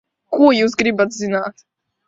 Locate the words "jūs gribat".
0.61-1.15